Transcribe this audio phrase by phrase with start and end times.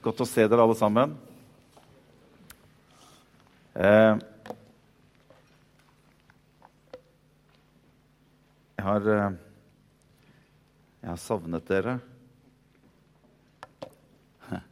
[0.00, 1.10] Godt å se dere alle sammen.
[3.76, 4.14] Eh,
[8.78, 9.34] jeg har eh,
[11.02, 11.98] Jeg har savnet dere.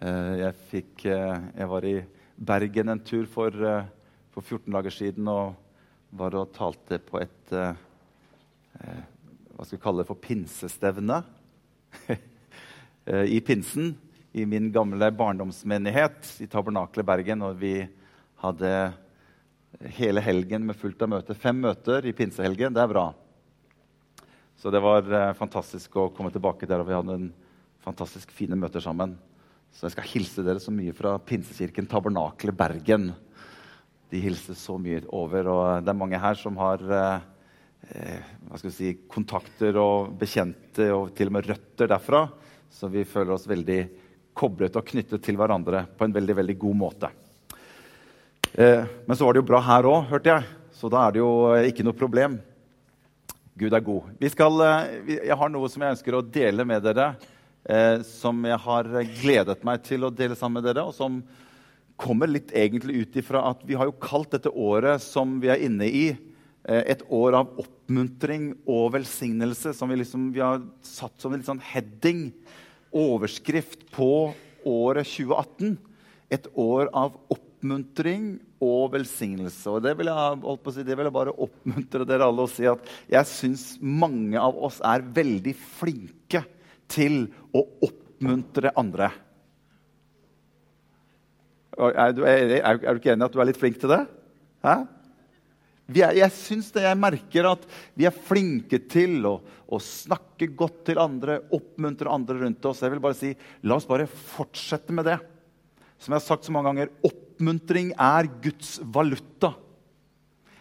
[0.00, 1.96] Eh, jeg fikk eh, Jeg var i
[2.36, 3.88] Bergen en tur for, eh,
[4.32, 5.58] for 14 dager siden og
[6.16, 7.74] var og talte på et eh,
[8.80, 11.18] Hva skal vi kalle det for pinsestevne
[13.36, 13.92] i pinsen
[14.32, 17.42] i min gamle barndomsmenighet i Tabernakelet Bergen.
[17.42, 17.74] Og vi
[18.42, 18.74] hadde
[19.96, 21.38] hele helgen med fullt av møter.
[21.38, 22.74] Fem møter i pinsehelgen.
[22.74, 23.08] Det er bra.
[24.60, 27.30] Så det var eh, fantastisk å komme tilbake der, og vi hadde en
[27.80, 29.16] fantastisk fine møter sammen.
[29.72, 33.10] Så jeg skal hilse dere så mye fra Pinsekirken Tabernakelet Bergen.
[34.10, 37.26] De hilser så mye over, og det er mange her som har eh,
[37.94, 42.26] eh, hva skal vi si, kontakter og bekjente og til og med røtter derfra.
[42.70, 43.80] Så vi føler oss veldig
[44.40, 47.10] koblet og knyttet til hverandre på en veldig, veldig god måte.
[48.54, 50.48] Eh, men så var det jo bra her òg, hørte jeg.
[50.80, 52.38] Så da er det jo eh, ikke noe problem.
[53.60, 54.08] Gud er god.
[54.32, 57.12] Skal, eh, jeg har noe som jeg ønsker å dele med dere,
[57.68, 58.88] eh, som jeg har
[59.20, 61.20] gledet meg til å dele sammen med dere, og som
[62.00, 65.60] kommer litt egentlig ut ifra at vi har jo kalt dette året som vi er
[65.66, 66.06] inne i,
[66.64, 71.42] eh, et år av oppmuntring og velsignelse, som vi, liksom, vi har satt som en
[71.42, 72.32] litt sånn heading,
[72.92, 74.32] overskrift på
[74.66, 75.76] året 2018.
[76.30, 79.64] Et år av oppmuntring og velsignelse.
[79.72, 82.84] Og det vil jeg, si, det vil jeg bare oppmuntre dere alle og si at
[83.10, 86.44] jeg syns mange av oss er veldig flinke
[86.90, 87.24] til
[87.56, 89.10] å oppmuntre andre.
[91.80, 94.02] Er du, er, er du ikke enig i at du er litt flink til det?
[94.66, 94.82] Hæ?
[95.90, 96.70] Er, jeg syns.
[96.74, 97.66] Jeg merker at
[97.98, 99.34] vi er flinke til å,
[99.66, 102.82] å, snakke godt til andre, oppmuntre andre rundt oss.
[102.84, 103.34] Jeg vil bare si,
[103.66, 105.18] La oss bare fortsette med det.
[106.00, 109.54] Som jeg har sagt så mange ganger, oppmuntring er Guds valuta.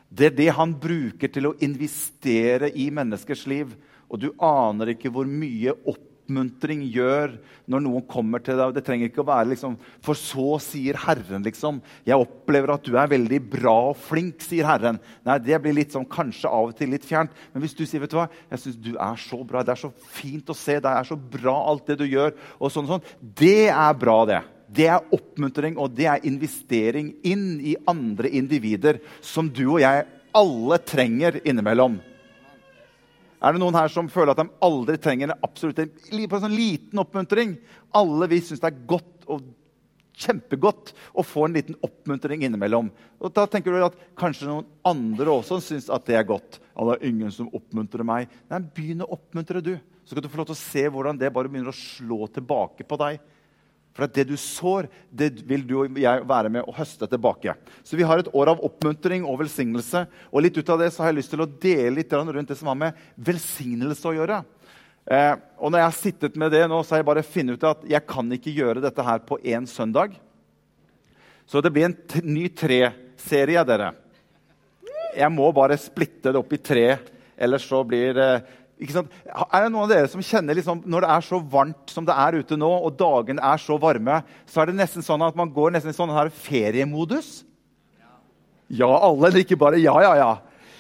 [0.10, 3.76] Det er det han bruker til å investere i menneskers liv.
[4.10, 7.36] Og du aner ikke hvor mye oppmuntring gjør
[7.70, 8.74] når noen kommer til deg.
[8.76, 11.82] Det trenger ikke å være liksom For så sier Herren, liksom.
[12.06, 15.00] Jeg opplever at du er veldig bra og flink, sier Herren.
[15.26, 17.32] Nei, Det blir litt sånn, kanskje av og til litt fjernt.
[17.54, 19.84] Men hvis du sier vet du hva, jeg synes du er så bra, det er
[19.84, 22.98] så fint å se, det er så bra alt det du gjør, og sånn og
[22.98, 24.44] sånn, det er bra, det.
[24.70, 30.06] Det er oppmuntring, og det er investering inn i andre individer som du og jeg
[30.36, 31.98] alle trenger innimellom.
[33.40, 37.00] Er det noen her som føler at de aldri trenger en absolutt en sånn liten
[37.00, 37.56] oppmuntring?
[37.96, 39.46] Alle vi syns det er godt og
[40.20, 42.90] kjempegodt å få en liten oppmuntring innimellom.
[43.24, 46.60] Og da tenker du at Kanskje noen andre også syns at det er godt.
[46.74, 48.32] Ja, det er ingen som oppmuntrer meg.
[48.52, 49.78] Nei, Begynn å oppmuntre, du.
[50.04, 52.84] Så skal du få lov til å se hvordan det bare begynner å slå tilbake
[52.88, 53.20] på deg.
[53.96, 57.56] For at det du sår, det vil du og jeg være med å høste tilbake.
[57.84, 60.06] Så vi har et år av oppmuntring og velsignelse.
[60.32, 62.58] Og litt ut av det så har jeg lyst til å dele litt rundt det
[62.60, 64.40] som har med velsignelse å gjøre.
[65.10, 67.70] Eh, og når jeg har sittet med det nå, så har jeg bare funnet ut
[67.72, 70.14] at jeg kan ikke gjøre dette her på én søndag.
[71.50, 71.98] Så det blir en
[72.30, 73.94] ny tre-serie, dere.
[75.18, 76.86] Jeg må bare splitte det opp i tre,
[77.34, 78.30] ellers så blir det
[78.80, 82.16] er det noen av dere som kjenner liksom, når det er så varmt som det
[82.16, 85.52] er ute nå, og dagene er så varme, så er det nesten sånn at man
[85.52, 87.42] går nesten i sånn her feriemodus?
[88.70, 90.30] Ja, alle, eller ikke bare ja, ja, ja.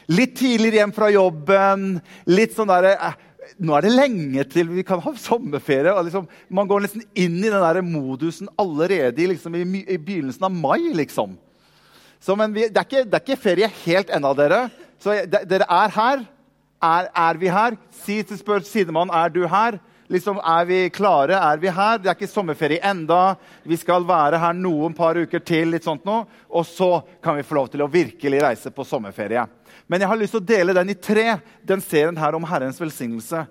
[0.09, 1.99] Litt tidligere hjem fra jobben.
[2.29, 3.17] litt sånn der, eh,
[3.57, 5.91] Nå er det lenge til vi kan ha sommerferie.
[6.05, 10.53] Liksom, man går nesten inn i den der modusen allerede liksom, i, i, begynnelsen av
[10.53, 10.93] mai.
[10.93, 11.33] liksom.
[12.21, 14.67] Så, men vi, det, er ikke, det, er ikke, ferie helt ennå, dere.
[15.01, 16.23] Så de, dere er her.
[16.79, 17.75] Er, er, vi her?
[18.05, 19.79] Si til spør sidemannen er du her.
[20.09, 21.35] Liksom, Er vi klare?
[21.37, 21.99] Er vi her?
[21.99, 23.35] Det er ikke sommerferie enda.
[23.63, 25.69] Vi skal være her noen par uker til.
[25.69, 29.45] litt sånt nå, Og så kan vi få lov til å virkelig reise på sommerferie.
[29.87, 32.79] Men jeg har lyst til å dele den i tre, den serien her om Herrens
[32.79, 33.45] velsignelse.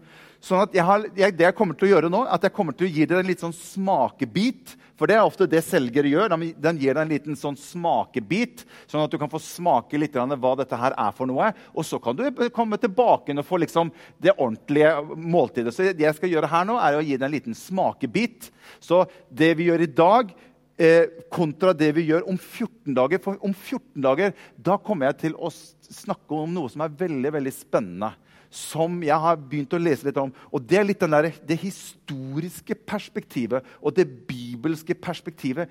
[0.45, 2.77] Sånn at jeg har, jeg, det jeg kommer til å gjøre nå, at jeg kommer
[2.77, 6.35] til å gi dere en litt sånn smakebit for det er ofte det selgere gjør.
[6.59, 10.55] Den gir deg en liten sånn smakebit, sånn at du kan få smake litt hva
[10.59, 11.53] dette her er for noe.
[11.71, 12.25] Og så kan du
[12.55, 15.75] komme tilbake og få liksom det ordentlige måltidet.
[15.75, 18.51] Så det jeg skal gjøre her nå, er å gi deg en liten smakebit.
[18.83, 20.35] Så det vi gjør i dag,
[20.79, 25.19] eh, kontra det vi gjør om 14 dager For om 14 dager da kommer jeg
[25.25, 25.51] til å
[25.93, 28.13] snakke om noe som er veldig, veldig spennende
[28.49, 30.31] som jeg har begynt å lese litt om.
[30.53, 35.69] Og Det er litt der, det historiske perspektivet og det bibelske perspektivet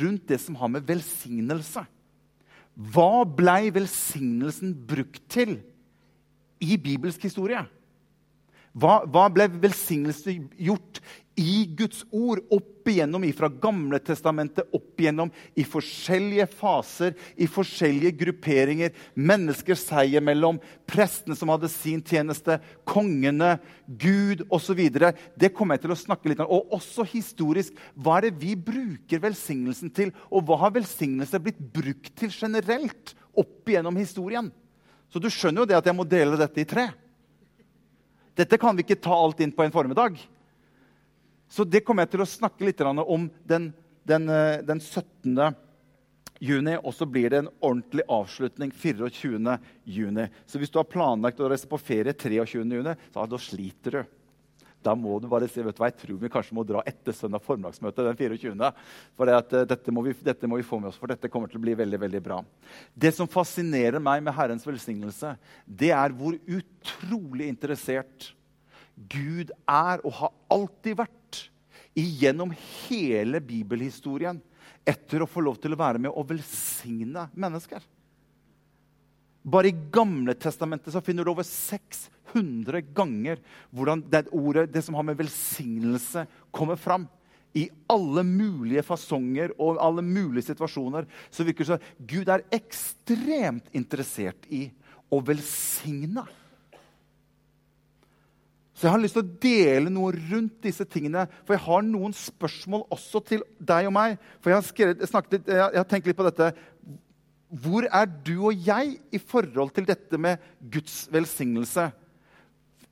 [0.00, 1.82] rundt det som har med velsignelse.
[2.94, 5.58] Hva blei velsignelsen brukt til
[6.62, 7.64] i bibelsk historie?
[8.70, 11.00] Hva, hva ble velsignelse gjort
[11.40, 18.12] i Guds ord opp igjennom fra Gamle testamentet, opp igjennom i forskjellige faser, i forskjellige
[18.20, 18.92] grupperinger.
[19.14, 22.58] Mennesker seg imellom, prestene som hadde sin tjeneste,
[22.88, 23.56] kongene,
[23.86, 24.82] Gud osv.
[24.90, 26.50] Det kommer jeg til å snakke litt om.
[26.60, 27.78] Og også historisk.
[27.94, 30.14] Hva er det vi bruker velsignelsen til?
[30.30, 34.50] Og hva har velsignelse blitt brukt til generelt opp igjennom historien?
[35.10, 36.90] Så du skjønner jo det at jeg må dele dette i tre.
[38.38, 40.20] Dette kan vi ikke ta alt inn på en formiddag.
[41.50, 43.72] Så det kommer jeg til å snakke litt om den,
[44.06, 45.54] den, eh, den 17.
[46.38, 46.76] juni.
[46.78, 49.58] Og så blir det en ordentlig avslutning 24.
[49.84, 50.28] juni.
[50.46, 52.62] Så hvis du har planlagt å reise på ferie 23.
[52.62, 54.19] juni, så da sliter du.
[54.84, 57.14] Da må du bare si vet du hva, jeg tror vi kanskje må dra etter
[57.16, 58.70] søndag formiddagsmøte den 24.
[59.18, 61.52] For det uh, dette, må vi, dette, må vi, få med oss, for dette kommer
[61.52, 62.40] til å bli veldig veldig bra.
[62.94, 65.34] Det som fascinerer meg med Herrens velsignelse,
[65.66, 68.32] det er hvor utrolig interessert
[69.10, 71.44] Gud er og har alltid vært
[71.98, 72.52] igjennom
[72.86, 74.40] hele bibelhistorien
[74.88, 77.82] etter å få lov til å være med og velsigne mennesker.
[79.42, 83.40] Bare i Gamle testamentet så finner du over 600 ganger
[83.72, 87.08] hvordan det ordet, det som har med velsignelse, kommer fram.
[87.56, 93.72] I alle mulige fasonger og alle mulige situasjoner så virker det som Gud er ekstremt
[93.74, 94.68] interessert i
[95.10, 96.22] å velsigne.
[98.80, 101.26] Så jeg har lyst til å dele noe rundt disse tingene.
[101.44, 104.14] For jeg har noen spørsmål også til deg og meg.
[104.40, 106.48] For jeg har, skrevet, jeg snakket, jeg har tenkt litt på dette.
[107.50, 110.38] Hvor er du og jeg i forhold til dette med
[110.72, 111.88] Guds velsignelse?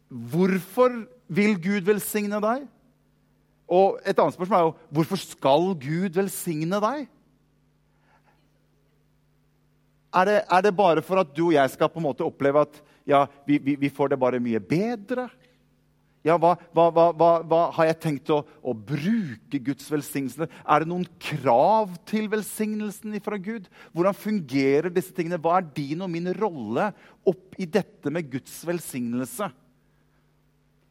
[0.08, 2.64] Hvorfor vil Gud velsigne deg?
[3.68, 7.06] Og et annet spørsmål er jo hvorfor skal Gud velsigne deg?
[10.08, 12.64] Er det, er det bare for at du og jeg skal på en måte oppleve
[12.64, 15.28] at ja, vi, vi, vi får det bare mye bedre?
[16.28, 20.48] Ja, hva, hva, hva, hva, har jeg tenkt å, å, bruke Guds velsignelse?
[20.60, 23.68] Er det noen krav til velsignelsen fra Gud?
[23.96, 25.40] Hvordan fungerer disse tingene?
[25.40, 26.90] Hva er din og min rolle
[27.28, 29.48] opp i dette med Guds velsignelse?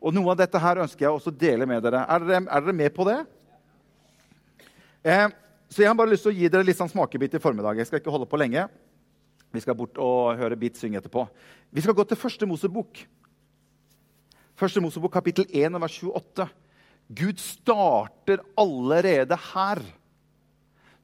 [0.01, 2.01] Og Noe av dette her ønsker jeg også å dele med dere.
[2.05, 3.19] Er dere, er dere med på det?
[5.05, 5.27] Eh,
[5.69, 7.77] så Jeg har bare lyst til å gi dere litt sånn smakebit i formiddag.
[7.77, 8.65] Jeg skal ikke holde på lenge.
[9.53, 11.27] Vi skal bort og høre Bit synge etterpå.
[11.73, 13.05] Vi skal gå til første Mosebok.
[14.57, 16.47] Første Mosebok kapittel 1 vers 28.
[17.13, 19.81] Gud starter allerede her.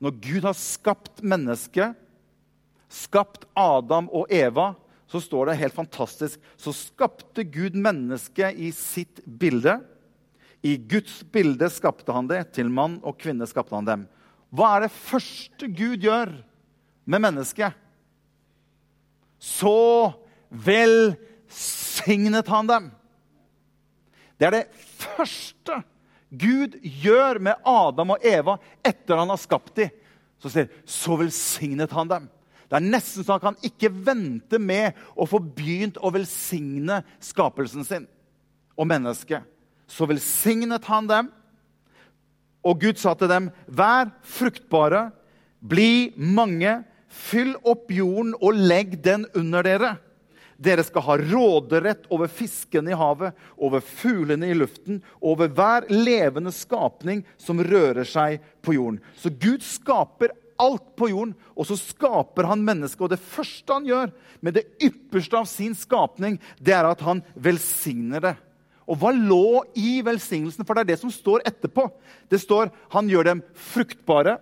[0.02, 1.94] Når Gud har skapt mennesket,
[2.90, 4.72] skapt Adam og Eva,
[5.06, 9.78] så står det helt fantastisk Så skapte Gud mennesket i sitt bilde.
[10.66, 12.42] I Guds bilde skapte han det.
[12.58, 14.08] Til mann og kvinne skapte han dem.
[14.50, 16.34] Hva er det første Gud gjør
[17.06, 17.78] med mennesket?
[19.38, 20.10] Så
[20.50, 22.92] velsignet han dem.
[24.44, 25.78] Det er det første
[26.36, 29.94] Gud gjør med Adam og Eva etter han har skapt dem.
[30.42, 32.26] Så sier så velsignet han dem.
[32.68, 37.88] Det er nesten så han kan ikke vente med å få begynt å velsigne skapelsen
[37.88, 38.10] sin
[38.76, 39.48] og mennesket.
[39.88, 41.30] Så velsignet han dem,
[42.68, 45.06] og Gud sa til dem, vær fruktbare,
[45.64, 49.94] bli mange, fyll opp jorden og legg den under dere.
[50.64, 56.54] Dere skal ha råderett over fiskene i havet, over fuglene i luften, over hver levende
[56.56, 59.02] skapning som rører seg på jorden.
[59.20, 63.04] Så Gud skaper alt på jorden, og så skaper han mennesket.
[63.04, 64.14] Og det første han gjør
[64.46, 68.36] med det ypperste av sin skapning, det er at han velsigner det.
[68.84, 70.68] Og hva lå i velsignelsen?
[70.68, 71.88] For det er det som står etterpå.
[72.32, 74.38] Det står han gjør dem fruktbare.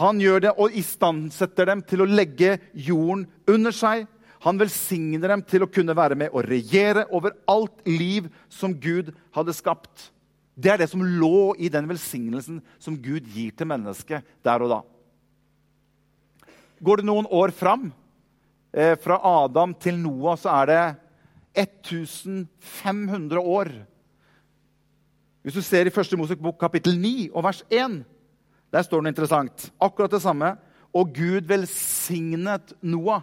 [0.00, 4.06] Han gjør det og istandsetter dem til å legge jorden under seg.
[4.40, 9.12] Han velsigner dem til å kunne være med og regjere over alt liv som Gud
[9.36, 10.08] hadde skapt.
[10.56, 14.72] Det er det som lå i den velsignelsen som Gud gir til mennesket der og
[14.72, 14.80] da.
[16.80, 17.90] Går det noen år fram,
[18.72, 20.96] eh, fra Adam til Noah, så er det
[21.54, 23.68] 1500 år.
[25.42, 26.16] Hvis du ser i 1.
[26.16, 28.04] Mosebok kapittel 9 og vers 1,
[28.72, 29.70] der står det noe interessant.
[29.80, 30.56] Akkurat det samme.
[30.94, 33.22] Og Gud velsignet Noah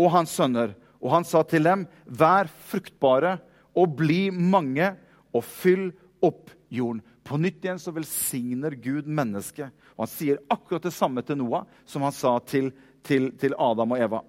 [0.00, 0.74] og hans sønner.
[1.00, 3.38] Og han sa til dem, vær fruktbare
[3.76, 4.94] og bli mange,
[5.30, 5.90] og fyll
[6.26, 7.04] opp jorden.
[7.22, 9.70] På nytt igjen så velsigner Gud mennesket.
[9.94, 12.72] Og han sier akkurat det samme til Noah som han sa til,
[13.06, 14.22] til, til Adam og Eva.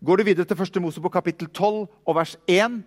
[0.00, 0.80] Går du videre til 1.
[0.80, 2.78] Mosebok kapittel 12 og vers 1,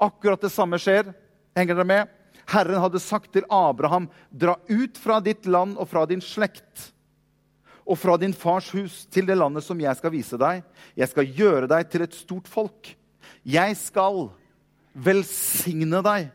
[0.00, 1.10] akkurat det samme skjer.
[1.58, 2.16] Henger dere med?
[2.50, 6.90] Herren hadde sagt til Abraham, dra ut fra ditt land og fra din slekt
[7.90, 10.62] og fra din fars hus til det landet som jeg skal vise deg.
[10.94, 12.92] Jeg skal gjøre deg til et stort folk.
[13.42, 14.28] Jeg skal
[14.94, 16.28] velsigne deg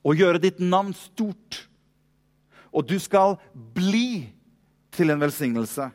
[0.00, 1.64] og gjøre ditt navn stort.
[2.70, 4.30] Og du skal bli
[4.94, 5.90] til en velsignelse.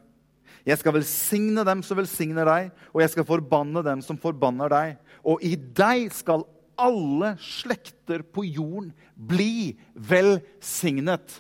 [0.65, 4.95] Jeg skal velsigne dem som velsigner deg, og jeg skal forbanne dem som forbanner deg.
[5.23, 6.43] Og i deg skal
[6.75, 11.39] alle slekter på jorden bli velsignet.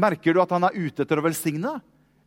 [0.00, 1.76] Merker du at han er ute etter å velsigne?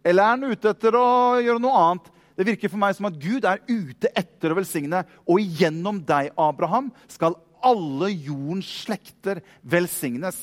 [0.03, 1.07] Eller er han ute etter å
[1.41, 2.11] gjøre noe annet?
[2.33, 5.03] Det virker for meg som at Gud er ute etter å velsigne.
[5.29, 10.39] Og gjennom deg, Abraham, skal alle jordens slekter velsignes.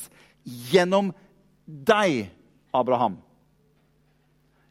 [0.71, 1.11] Gjennom
[1.65, 2.31] deg,
[2.73, 3.19] Abraham.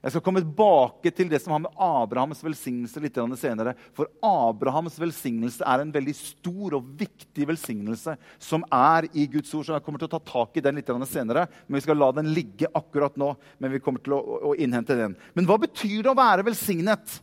[0.00, 3.74] Jeg skal komme tilbake til det som har med Abrahams velsignelse litt senere.
[3.92, 9.66] For Abrahams velsignelse er en veldig stor og viktig velsignelse som er i Guds ord.
[9.68, 12.08] Så jeg kommer til å ta tak i den litt senere, men vi skal la
[12.16, 13.34] den ligge akkurat nå.
[13.60, 15.18] Men vi kommer til å, å innhente den.
[15.36, 17.20] Men hva betyr det å være velsignet?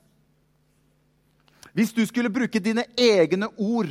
[1.73, 3.89] Hvis du skulle bruke dine egne ord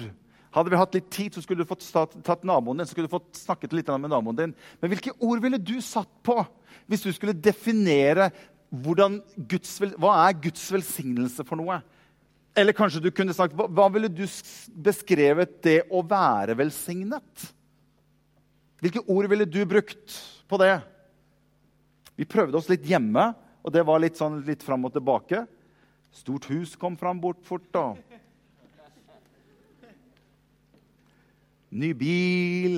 [0.56, 1.84] hadde vi hatt litt tid, så skulle du fått
[2.24, 4.54] tatt naboen din, så skulle du fått snakket litt med naboen din.
[4.80, 6.38] Men hvilke ord ville du satt på
[6.88, 8.30] hvis du skulle definere
[8.70, 11.78] Guds, hva er Guds velsignelse for noe?
[12.56, 14.24] Eller kanskje du kunne sagt hva, ville du
[14.72, 17.50] beskrevet det å være velsignet?
[18.80, 20.16] Hvilke ord ville du brukt
[20.48, 20.78] på det?
[22.16, 25.44] Vi prøvde oss litt hjemme, og det var litt sånn litt fram og tilbake.
[26.16, 27.90] Stort hus kom fram bort fort, da.
[31.76, 32.76] Ny bil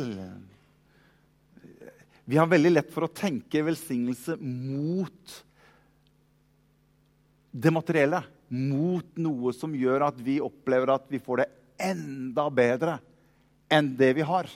[2.25, 5.37] Vi har veldig lett for å tenke velsignelse mot
[7.50, 11.50] det materielle mot noe som gjør at vi opplever at vi får det
[11.90, 12.99] enda bedre
[13.73, 14.49] enn det vi har.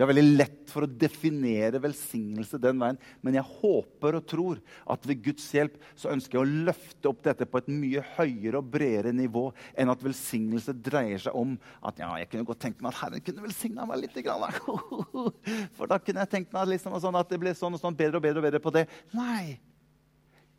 [0.00, 2.96] Det er veldig lett for å definere velsignelse den veien.
[3.20, 4.60] Men jeg håper og tror
[4.94, 8.62] at ved Guds hjelp så ønsker jeg å løfte opp dette på et mye høyere
[8.62, 11.52] og bredere nivå enn at velsignelse dreier seg om
[11.84, 14.16] at ja, jeg kunne godt tenkt meg at Herren kunne velsigna meg litt.
[15.76, 18.22] For da kunne jeg tenkt meg liksom, sånn at det ble sånn og sånn bedre
[18.22, 18.86] og bedre og bedre på det.
[19.12, 19.58] Nei.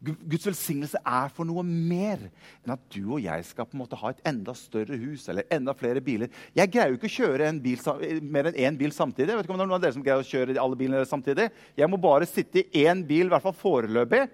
[0.02, 4.00] Guds velsignelse er for noe mer enn at du og jeg skal på en måte
[4.02, 6.32] ha et enda større hus eller enda flere biler.
[6.58, 7.84] Jeg greier jo ikke å kjøre bil,
[8.26, 9.30] mer enn én bil samtidig.
[9.30, 11.06] Jeg vet ikke om det er noen av dere som greier å kjøre alle bilene
[11.06, 11.52] samtidig.
[11.78, 14.26] Jeg må bare sitte i én bil, i hvert fall foreløpig.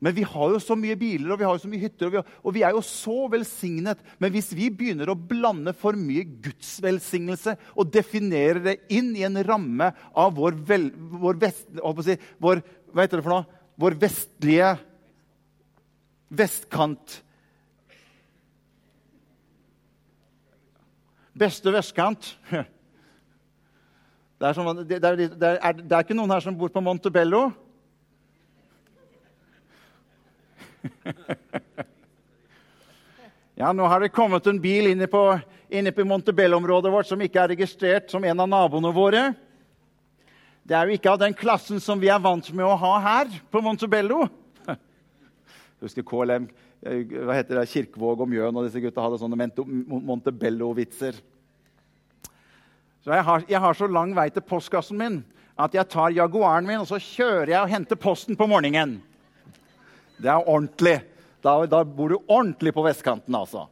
[0.00, 2.14] Men vi har jo så mye biler og vi har jo så mye hytter, og
[2.14, 4.00] vi, har, og vi er jo så velsignet.
[4.22, 9.26] Men hvis vi begynner å blande for mye Guds velsignelse og definere det inn i
[9.26, 11.66] en ramme av vår, vel, vår, vest,
[12.06, 13.59] si, vår Hva heter det for noe?
[13.80, 14.76] Vår vestlige
[16.28, 17.22] vestkant
[21.40, 22.36] Beste vestkant
[24.40, 26.80] det er, som, det, er, det, er, det er, ikke noen her som bor på
[26.84, 27.50] Montebello?
[33.60, 37.40] ja, nå har det kommet en bil inne på, inne på Montebello-området vårt som ikke
[37.42, 39.22] er registrert som en av naboene våre.
[40.62, 43.32] Det er jo ikke av den klassen som vi er vant med å ha her
[43.50, 44.26] på Montebello.
[45.82, 46.46] Husker KLM,
[46.84, 49.50] eh, hva heter det, Kirkevåg og Mjøen og disse gutta hadde sånne
[50.10, 51.18] Montebello-vitser.
[53.00, 55.22] Så jeg har, jeg har, så lang vei til postkassen min
[55.60, 58.98] at jeg tar Jaguaren min og så kjører jeg og henter posten på morgenen.
[60.20, 60.98] Det er ordentlig.
[61.40, 63.64] Da, da bor du ordentlig på vestkanten, altså.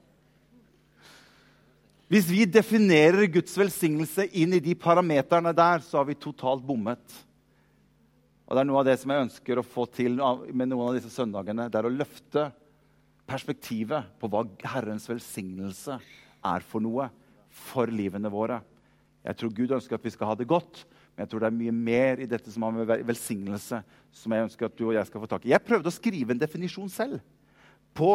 [2.09, 7.03] Hvis vi definerer Guds velsignelse inn i de parameterne der, så har vi totalt bommet.
[8.49, 10.97] Og Det er noe av det som jeg ønsker å få til med noen av
[10.97, 11.69] disse søndagene.
[11.69, 12.47] Det er å løfte
[13.29, 15.99] perspektivet på hva Herrens velsignelse
[16.49, 17.11] er for noe
[17.53, 18.63] for livene våre.
[19.27, 21.61] Jeg tror Gud ønsker at vi skal ha det godt, men jeg tror det er
[21.61, 23.83] mye mer i dette som har med velsignelse,
[24.17, 25.53] som jeg ønsker at du og jeg skal få tak i.
[25.53, 27.21] Jeg prøvde å skrive en definisjon selv
[27.93, 28.15] på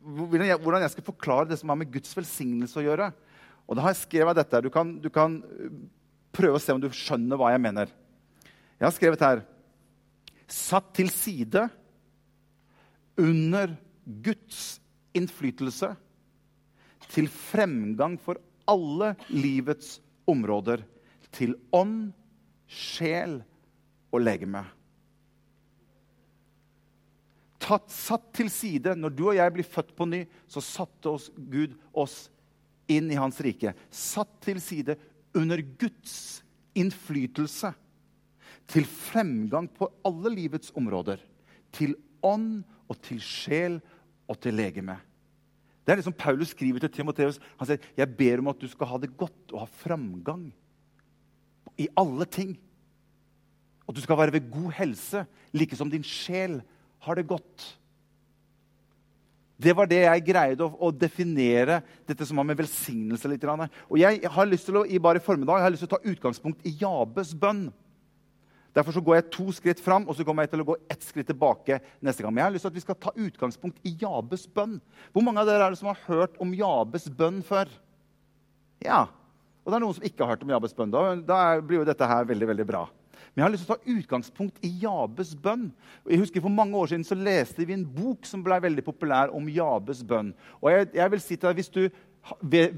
[0.00, 3.10] hvordan jeg skal forklare det som har med Guds velsignelse å gjøre.
[3.68, 4.62] Og da har jeg skrevet dette.
[4.64, 5.74] Du kan, du kan øh,
[6.34, 7.92] prøve å se om du skjønner hva jeg mener.
[8.80, 9.46] Jeg har skrevet her
[10.50, 11.68] Satt til side
[13.20, 14.80] under Guds
[15.14, 15.92] innflytelse
[17.12, 20.82] til fremgang for alle livets områder.
[21.30, 22.10] Til ånd,
[22.66, 23.38] sjel
[24.10, 24.64] og legeme
[27.70, 28.96] tatt, satt til side.
[28.98, 32.28] Når du og jeg blir født på ny, så satte oss Gud oss
[32.90, 33.74] inn i hans rike.
[33.94, 34.96] Satt til side
[35.36, 36.42] under Guds
[36.78, 37.72] innflytelse.
[38.70, 41.22] Til fremgang på alle livets områder.
[41.74, 41.96] Til
[42.26, 43.78] ånd og til sjel
[44.30, 44.98] og til legeme.
[45.84, 47.40] Det er det som Paulus skriver til Timoteus.
[47.58, 50.52] Han sier, 'Jeg ber om at du skal ha det godt og ha framgang
[51.78, 52.58] i alle ting.'
[53.88, 56.62] Og du skal være ved god helse, like som din sjel
[57.06, 57.66] har det godt.
[59.60, 63.44] Det var det jeg greide å, å definere dette som har med velsignelse litt.
[63.44, 66.12] Og jeg har lyst til å, i bare formiddag jeg har lyst til å ta
[66.14, 67.66] utgangspunkt i Jabes bønn.
[68.76, 71.04] Derfor så går jeg to skritt fram og så kommer jeg til å gå ett
[71.04, 72.32] skritt tilbake neste gang.
[72.32, 74.78] Men jeg har lyst til at vi skal ta utgangspunkt i Jabes bønn.
[75.12, 77.68] Hvor mange av dere er det som har hørt om Jabes bønn før?
[78.80, 79.08] Ja.
[79.60, 80.94] Og det er noen som ikke har hørt om Jabes bønn.
[80.94, 82.86] Da, da blir jo dette her veldig, veldig bra.
[83.30, 85.68] Men jeg har lyst til å ta utgangspunkt i Jabes bønn.
[86.08, 89.34] Jeg husker For mange år siden så leste vi en bok som ble veldig populær
[89.36, 90.32] om Jabes bønn.
[90.60, 91.82] Og jeg, jeg vil si til deg, Hvis du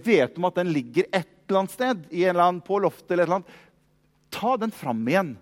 [0.07, 3.29] vet om at den ligger et eller annet sted, eller annen, på loftet, eller et
[3.29, 3.57] eller annet,
[4.33, 5.35] ta den fram igjen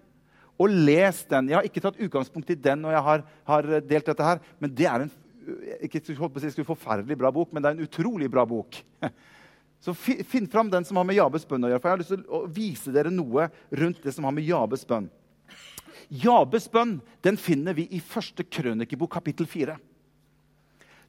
[0.60, 1.48] og les den.
[1.48, 4.72] Jeg har ikke tatt utgangspunkt i den når jeg har, har delt dette, her, men
[4.76, 5.12] det er en
[5.86, 8.76] ikke si forferdelig bra bok, men det er en utrolig bra bok.
[9.80, 11.80] Så Finn fram den som har med Jabes bønn å gjøre.
[11.80, 13.48] for Jeg har lyst til å vise dere noe
[13.80, 15.08] rundt det som har med Jabes bønn.
[16.10, 19.76] Jabes bønn den finner vi i første krønikebok, kapittel 4.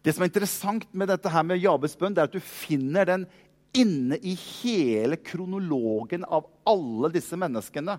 [0.02, 3.10] Det som er interessant med dette her med Jabes bønn, det er at du finner
[3.10, 3.26] den
[3.78, 7.98] inne i hele kronologen av alle disse menneskene.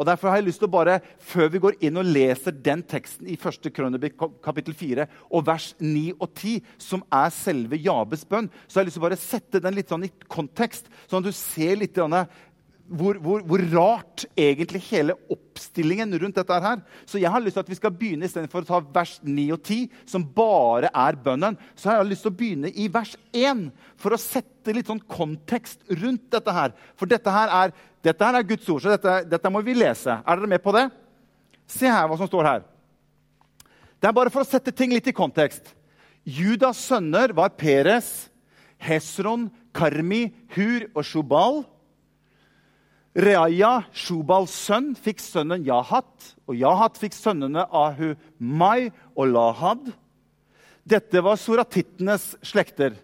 [0.00, 2.80] Og Derfor har jeg lyst til å bare, før vi går inn og leser den
[2.88, 3.68] teksten i 1.
[3.76, 8.86] Krønebik kapittel 4 og vers 9 og 10, som er selve Jabes bønn, så har
[8.86, 11.76] jeg lyst til å bare sette den litt sånn i kontekst, sånn at du ser
[11.82, 12.00] litt
[12.90, 16.80] hvor, hvor, hvor, rart egentlig hele oppstillingen rundt dette er her.
[17.06, 19.60] Så jeg har lyst til at vi skal begynne istedenfor å ta vers 9 og
[19.62, 23.68] 10, som bare er bønnen, så jeg har lyst til å begynne i vers 1
[24.00, 26.74] for å sette litt sånn kontekst rundt dette her.
[26.98, 30.18] For dette her er, dette her er Guds ord, så dette, dette må vi lese.
[30.18, 30.88] Er dere med på det?
[31.70, 32.66] Se her hva som står her.
[34.00, 35.76] Det er bare for å sette ting litt i kontekst.
[36.26, 38.30] Judas sønner var Peres,
[38.82, 41.62] Hesron, Karmi, Hur og Shubal.
[43.16, 49.90] Reaya, Shubals sønn, fikk sønnen Jahat, og Jahat fikk sønnene Ahu Mai og Lahad.
[50.86, 52.94] Dette var soratittenes slekter.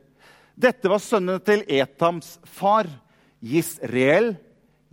[0.55, 2.87] Dette var sønnene til Etams far,
[3.43, 4.37] Jisreel,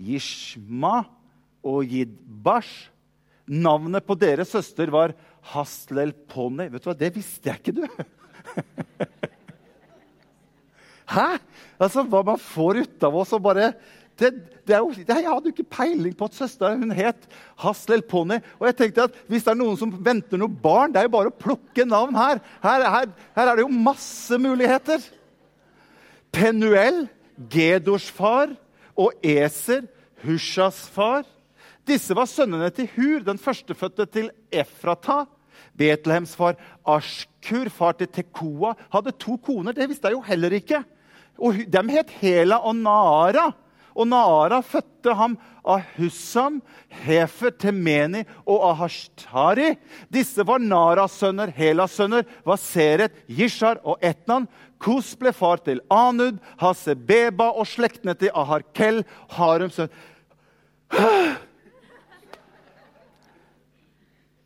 [0.01, 1.03] Yishma
[1.63, 2.89] og Yidbash.
[3.45, 5.13] Navnet på deres søster var
[5.53, 6.69] Haslelponi.
[6.73, 7.85] Vet du hva, det visste jeg ikke, du!
[11.13, 11.37] Hæ?
[11.77, 13.73] Altså, Hva man får ut av oss og bare
[14.23, 14.31] det,
[14.67, 17.27] det jo, jeg hadde jo ikke peiling på at søsteren hun het
[17.61, 18.39] Haslel Pony.
[18.59, 21.15] Og jeg tenkte at hvis det er noen som venter noen barn, det er jo
[21.17, 22.41] bare å plukke navn her.
[22.63, 25.03] Her, her, her er det jo masse muligheter.
[26.33, 27.05] Penuel,
[27.51, 28.55] Gedors far,
[28.97, 29.85] og Eser,
[30.23, 31.25] Hushas far.
[31.87, 35.23] Disse var sønnene til Hur, den førstefødte til Efrata.
[35.77, 36.55] Betlehems far
[36.85, 39.75] Ashkur, far til Tekoa, hadde to koner.
[39.75, 40.83] Det visste jeg jo heller ikke.
[41.41, 43.49] Og De het Hela og Nara.
[43.93, 46.61] Og Naara fødte ham Ahussam,
[47.03, 49.75] Hefer, Temeni og Ahashtari.
[50.11, 54.47] Disse var Naras sønner, Helas sønner, var Seret, Jishar og Etnan.
[54.83, 59.03] Kos ble far til Anud, Hasebeba og slektene til Aharkel,
[59.37, 59.93] Harums sønn.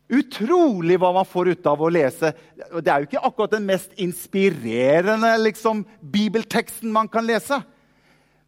[0.08, 2.30] Utrolig hva man får ut av å lese.
[2.56, 7.58] Det er jo ikke akkurat den mest inspirerende liksom, bibelteksten man kan lese.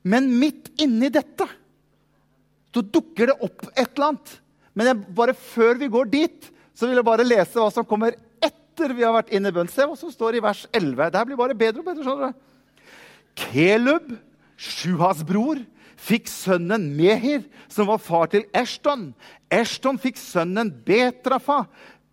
[0.02, 1.46] Men midt inni dette
[2.70, 4.34] så dukker det opp et eller annet.
[4.78, 8.14] Men jeg, bare før vi går dit, så vil jeg bare lese hva som kommer
[8.40, 9.68] etter vi har vært inne i bønn.
[9.68, 11.10] Se hva som står i vers 11.
[11.12, 12.06] Det blir bare bedre og bedre.
[12.06, 12.46] skjønner du.
[13.40, 14.14] Kelub,
[14.60, 15.60] Sjuhas bror,
[16.00, 19.10] fikk sønnen Mehir, som var far til Eshton.
[19.52, 21.64] Eshton fikk sønnen Betrafa,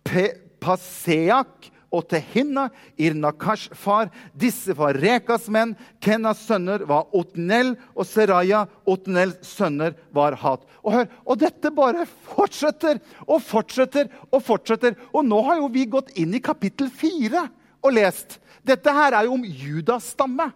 [0.04, 2.68] Pe Paseak og Tehinna,
[3.00, 4.10] Irnakash far.
[4.36, 5.74] Disse var Rekas menn.
[6.04, 10.66] Kenas sønner var Otnel, og Seraya, Otnels sønner, var Hat.
[10.84, 14.98] Og hør, og dette bare fortsetter og fortsetter og fortsetter.
[15.12, 17.48] Og nå har jo vi gått inn i kapittel fire
[17.84, 18.38] og lest.
[18.66, 20.50] Dette her er jo om Judas stamme.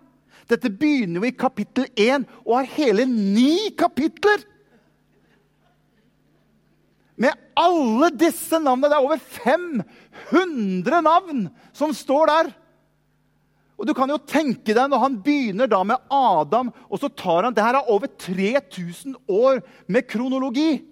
[0.51, 4.43] Dette begynner jo i kapittel 1 og har hele ni kapitler
[7.23, 8.91] med alle disse navnene.
[8.91, 9.23] Det er over
[10.33, 12.53] 500 navn som står der.
[13.79, 17.49] Og du kan jo tenke deg Når han begynner da med Adam, og så tar
[17.49, 20.83] han det her er over 3000 år med kronologi.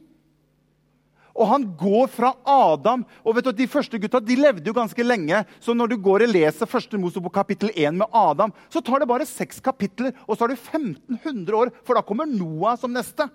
[1.30, 5.04] Og han går fra Adam og vet du, De første gutta de levde jo ganske
[5.06, 5.44] lenge.
[5.62, 9.08] Så når du går og leser første Mosebok kapittel 1 med Adam, så tar det
[9.08, 13.28] bare seks kapitler, og så har du 1500 år, for da kommer Noah som neste.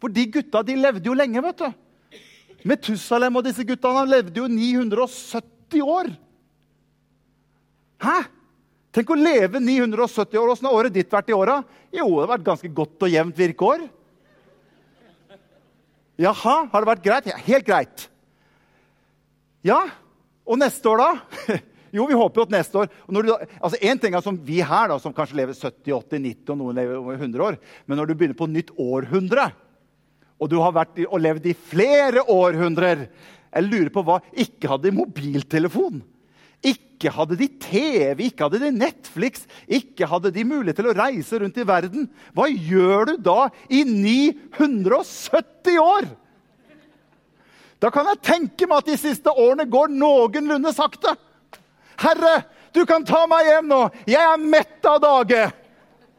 [0.00, 1.44] For de gutta de levde jo lenge.
[1.44, 1.70] vet du.
[2.66, 6.10] Metusalem og disse gutta levde jo 970 år.
[8.00, 8.18] Hæ?
[8.90, 10.52] Tenk å leve 970 år.
[10.52, 11.60] Åssen har året ditt vært i åra?
[11.94, 13.86] Jo, det har vært ganske godt og jevnt virkeår.
[16.20, 17.28] Jaha, har det vært greit?
[17.30, 18.06] Ja, helt greit.
[19.64, 19.80] Ja,
[20.44, 21.58] og neste år, da?
[21.90, 22.86] Jo, vi håper jo at neste år
[23.26, 26.52] da, altså En ting er som vi her, da, som kanskje lever 70, 80, 90
[26.54, 27.56] og noen lever over 100 år.
[27.90, 29.48] Men når du begynner på nytt århundre,
[30.40, 33.04] og du har vært og levd i flere århundrer
[33.50, 36.00] Jeg lurer på hva Ikke hadde de mobiltelefon.
[36.60, 41.38] Ikke hadde de TV, ikke hadde de Netflix, ikke hadde de mulighet til å reise
[41.40, 42.04] rundt i verden.
[42.36, 46.10] Hva gjør du da i 970 år?
[47.80, 51.14] Da kan jeg tenke meg at de siste årene går noenlunde sakte.
[52.00, 52.42] Herre,
[52.76, 53.80] du kan ta meg hjem nå.
[54.04, 55.46] Jeg er mett av dage.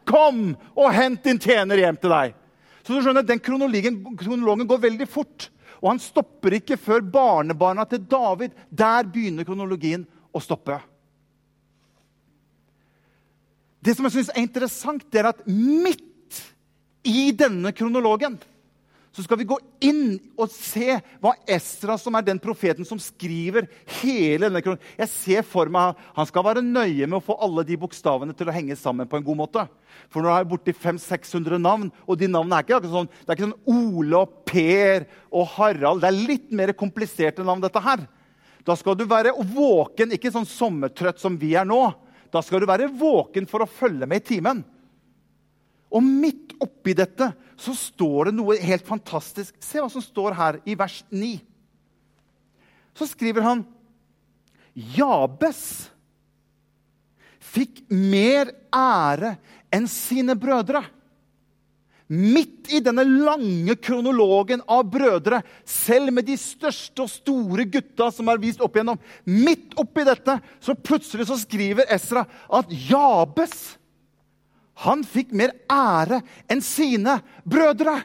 [0.09, 2.40] Kom og hent din tjener hjem til deg.
[2.81, 5.49] Så du skjønner, Den kronologen, går veldig fort.
[5.81, 8.53] Og han stopper ikke før barnebarna til David.
[8.69, 10.77] Der begynner kronologien å stoppe.
[13.81, 16.41] Det som jeg synes er interessant, det er at midt
[17.07, 18.37] i denne kronologen
[19.11, 23.67] så skal vi gå inn og se hva Estra, som er den profeten som skriver
[23.99, 27.65] hele denne kronen Jeg ser for meg Han skal være nøye med å få alle
[27.67, 29.65] de bokstavene til å henge sammen på en god måte.
[30.07, 33.27] For nå er jeg borti 500-600 navn, og de navnene er ikke akkurat sånn, det
[33.27, 36.03] er ikke sånn Ole og Per og Harald.
[36.03, 38.07] Det er litt mer kompliserte navn, dette her.
[38.67, 41.81] Da skal du være våken, ikke sånn sommertrøtt som vi er nå.
[42.31, 44.63] Da skal du være våken for å følge med i timen.
[45.91, 49.55] Og midt oppi dette så står det noe helt fantastisk.
[49.61, 51.35] Se hva som står her i vers 9.
[52.97, 53.65] Så skriver han
[54.95, 55.91] Jabes
[57.51, 59.35] fikk mer ære
[59.73, 60.83] enn sine brødre.
[62.11, 68.27] Midt i denne lange kronologen av brødre, selv med de største og store gutta som
[68.31, 73.55] er vist opp igjennom, midt oppi dette, så plutselig så skriver Esra at Jabes
[74.81, 77.99] han fikk mer ære enn sine brødre.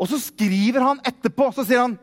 [0.00, 1.98] Og så skriver han etterpå, så sier han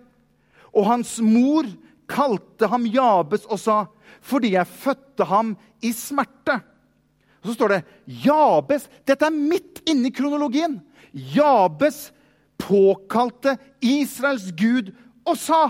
[0.69, 1.65] Og hans mor
[2.09, 3.79] kalte ham Jabes og sa,
[4.21, 6.59] fordi jeg fødte ham i smerte.
[7.41, 7.83] Og så står det
[8.25, 10.79] Jabes Dette er midt inni kronologien.
[11.11, 12.09] Jabes
[12.59, 14.91] påkalte Israels gud
[15.25, 15.69] og sa.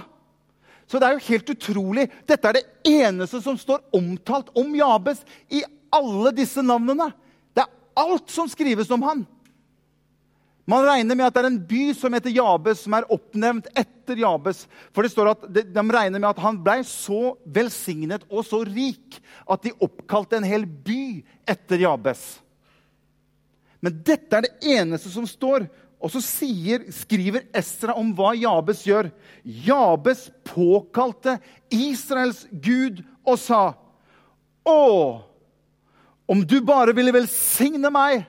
[0.89, 2.07] Så det er jo helt utrolig.
[2.27, 5.21] Dette er det eneste som står omtalt om Jabes
[5.53, 5.61] i
[5.95, 7.09] alle disse navnene.
[7.55, 9.25] Det er alt som skrives om han.
[10.69, 14.19] Man regner med at det er en by som heter Jabes, som er oppnevnt etter
[14.21, 14.67] Jabes.
[14.93, 18.61] For det står at de, de regner med at han ble så velsignet og så
[18.67, 19.17] rik
[19.49, 22.21] at de oppkalte en hel by etter Jabes.
[23.81, 25.65] Men dette er det eneste som står.
[25.99, 29.09] Og så sier, skriver Estra om hva Jabes gjør.
[29.43, 31.39] Jabes påkalte
[31.73, 33.63] Israels gud og sa
[34.69, 34.79] Å,
[36.29, 38.21] om du bare ville velsigne meg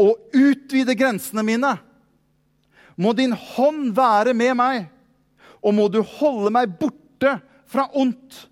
[0.00, 1.74] og utvide grensene mine,
[2.96, 4.86] må din hånd være med meg,
[5.60, 7.34] og må du holde meg borte
[7.68, 8.46] fra ondt,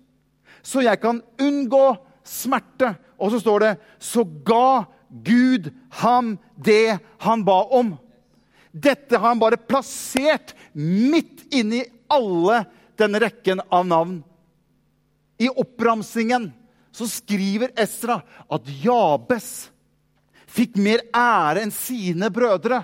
[0.61, 1.85] så jeg kan unngå
[2.21, 2.93] smerte.
[3.17, 5.71] Og så står det Så ga Gud
[6.01, 7.95] ham det han ba om.
[8.71, 12.63] Dette har han bare plassert midt inni alle
[12.97, 14.21] denne rekken av navn.
[15.41, 16.51] I oppramsingen
[16.91, 18.19] så skriver Esra
[18.51, 19.71] at Jabes
[20.51, 22.81] fikk mer ære enn sine brødre.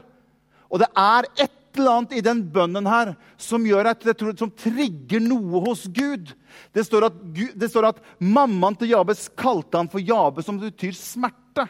[0.72, 4.06] Og det er et eller annet i den bønnen her som at,
[4.40, 6.32] som trigger noe hos Gud.
[6.74, 7.20] Det står, at,
[7.54, 11.68] det står at mammaen til Jabes kalte han for Jabes, som betyr smerte.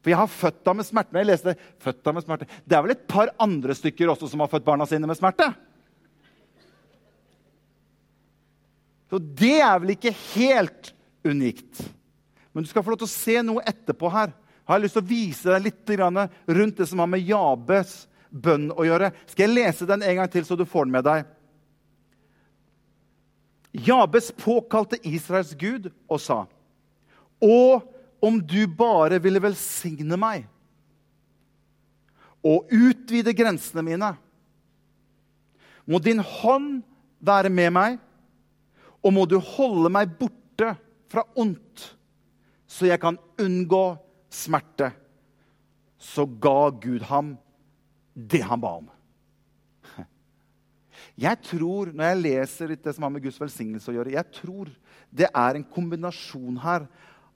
[0.00, 1.12] For jeg har født ham med smerte.
[1.12, 2.48] Men jeg leste født ham med smerte.
[2.64, 5.50] Det er vel et par andre stykker også som har født barna sine med smerte?
[9.10, 10.92] Så det er vel ikke helt
[11.24, 11.82] unikt.
[12.52, 14.32] Men du skal få lov til å se noe etterpå her.
[14.66, 17.94] Har jeg lyst til å vise deg litt rundt det som har med Jabes
[18.30, 19.10] bønn å gjøre.
[19.30, 21.28] Skal jeg lese den en gang til, så du får den med deg?
[23.70, 26.44] Jabes påkalte Israels gud og sa,
[27.40, 27.58] Å,
[28.20, 30.48] om du bare ville velsigne meg
[32.44, 34.10] og utvide grensene mine.
[35.84, 36.80] Må din hånd
[37.20, 37.98] være med meg,
[39.00, 40.74] og må du holde meg borte
[41.10, 41.90] fra ondt,
[42.70, 43.84] så jeg kan unngå
[44.30, 44.92] smerte.
[46.00, 47.34] Så ga Gud ham
[48.14, 48.88] det han ba om.
[51.20, 54.70] Jeg tror, Når jeg leser det som har med Guds velsignelse å gjøre, jeg tror
[55.12, 56.86] det er en kombinasjon her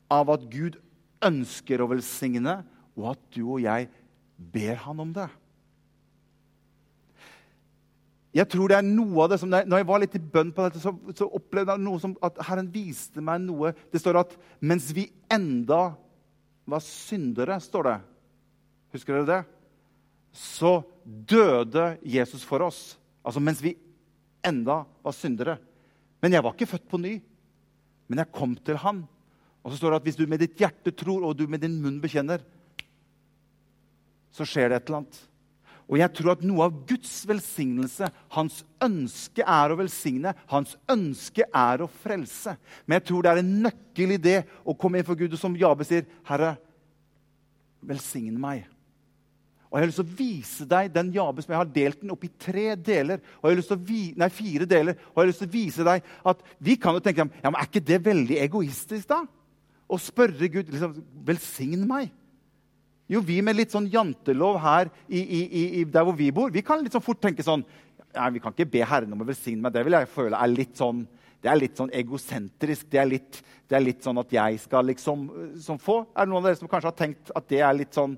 [0.08, 0.78] av at Gud
[1.24, 2.62] ønsker å velsigne,
[2.94, 3.88] og at du og jeg
[4.38, 5.28] ber han om det.
[8.34, 10.64] Jeg tror det er noe av det som, Når jeg var litt i bønn på
[10.66, 13.70] dette, så, så opplevde jeg noe som at Herren viste meg noe.
[13.94, 15.94] Det står at mens vi enda
[16.66, 17.98] var syndere, står det.
[18.96, 19.40] Husker dere det?
[20.34, 22.96] Så døde Jesus for oss.
[23.22, 23.76] Altså mens vi
[24.44, 25.60] enda var syndere.
[26.22, 27.14] Men jeg var ikke født på ny.
[28.10, 29.04] Men jeg kom til han.
[29.64, 31.78] Og så står det at hvis du med ditt hjerte tror, og du med din
[31.80, 32.42] munn bekjenner,
[34.34, 35.20] så skjer det et eller annet.
[35.84, 41.44] Og jeg tror at noe av Guds velsignelse, hans ønske er å velsigne, hans ønske
[41.44, 42.56] er å frelse.
[42.86, 45.40] Men jeg tror det er en nøkkel i det å komme inn for Gud, og
[45.40, 46.56] som Jabe sier, 'Herre,
[47.84, 48.64] velsign meg'.
[49.74, 52.12] Og Jeg har lyst til å vise deg den Jabe som jeg har delt den
[52.14, 53.18] opp i tre deler.
[53.42, 55.48] og jeg har lyst til å vi, nei, fire deler, og jeg har lyst til
[55.48, 59.08] å vise deg at Vi kan jo tenke ja, men er ikke det veldig egoistisk,
[59.08, 59.26] da?
[59.90, 60.94] Å spørre Gud liksom,
[61.26, 62.12] velsign meg.
[63.10, 66.62] Jo, vi med litt sånn jantelov her i, i, i, der hvor vi bor, vi
[66.64, 67.64] kan litt sånn fort tenke sånn
[68.14, 69.72] Nei, Vi kan ikke be Herren om å velsigne meg.
[69.74, 71.00] Det vil jeg føle er litt sånn,
[71.42, 72.86] det er litt sånn egosentrisk.
[72.86, 75.24] Det er litt, det er litt sånn at jeg skal liksom
[75.58, 75.96] som få.
[76.14, 78.14] Er det noen av dere som kanskje har tenkt at det er litt sånn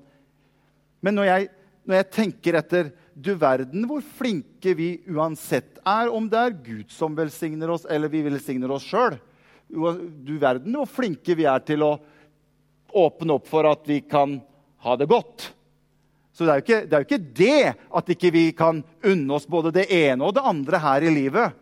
[1.01, 1.47] Men når jeg,
[1.89, 6.93] når jeg tenker etter Du verden hvor flinke vi uansett er, om det er Gud
[6.93, 9.17] som velsigner oss, eller vi velsigner oss sjøl.
[9.65, 11.95] Du verden hvor flinke vi er til å
[12.93, 14.37] åpne opp for at vi kan
[14.87, 15.51] ha det godt.
[16.37, 17.61] Så det er, ikke, det jo ikke det
[17.97, 21.55] at ikke vi kan unne oss både det ene og det andre her i livet.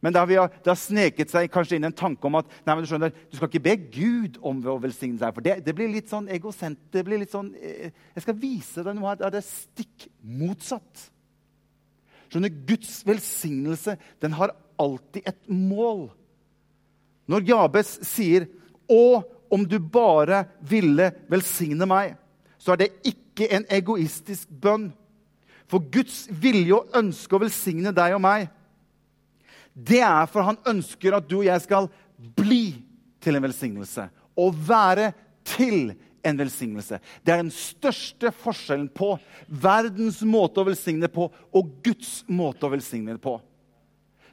[0.00, 2.84] Men det har, det har sneket seg kanskje inn en tanke om at nei, men
[2.84, 5.34] du skjønner, du skal ikke be Gud om å velsigne deg.
[5.34, 6.78] For det, det, blir litt sånn egosent.
[6.94, 11.08] det blir litt sånn, eh, Jeg skal vise deg noe her det er stikk motsatt.
[12.28, 16.06] Skjønner, Guds velsignelse den har alltid et mål.
[17.28, 18.46] Når Jabes sier
[18.88, 22.16] 'Å, om du bare ville velsigne meg',
[22.58, 24.90] så er det ikke en egoistisk bønn.
[25.68, 28.48] For Guds vilje og ønske å velsigne deg og meg,
[29.78, 31.86] det er for han ønsker at du og jeg skal
[32.38, 32.62] bli
[33.22, 34.08] til en velsignelse.
[34.38, 35.12] Og være
[35.46, 35.92] til
[36.26, 36.98] en velsignelse.
[37.22, 39.14] Det er den største forskjellen på
[39.48, 43.36] verdens måte å velsigne på og Guds måte å velsigne på.